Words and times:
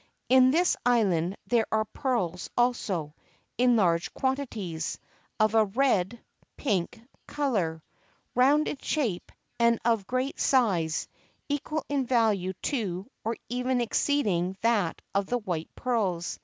In 0.29 0.49
this 0.49 0.75
island 0.83 1.37
there 1.45 1.67
are 1.71 1.85
pearls 1.85 2.49
also, 2.57 3.13
in 3.59 3.75
large 3.75 4.11
quantities, 4.15 4.97
of 5.39 5.53
a 5.53 5.63
red 5.65 6.19
(pink) 6.57 6.99
color, 7.27 7.83
round 8.33 8.67
in 8.67 8.77
shape, 8.79 9.31
and 9.59 9.77
of 9.85 10.07
great 10.07 10.39
size, 10.39 11.07
equal 11.49 11.85
in 11.87 12.07
value 12.07 12.53
to, 12.63 13.05
or 13.23 13.37
even 13.47 13.79
exceeding 13.79 14.57
that 14.61 14.99
of 15.13 15.27
the 15.27 15.37
white 15.37 15.69
pearls. 15.75 16.39